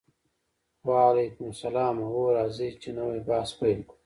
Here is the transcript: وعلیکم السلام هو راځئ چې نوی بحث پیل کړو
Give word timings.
وعلیکم 0.87 1.43
السلام 1.53 1.95
هو 2.09 2.21
راځئ 2.37 2.69
چې 2.81 2.89
نوی 2.97 3.19
بحث 3.29 3.49
پیل 3.59 3.79
کړو 3.87 3.95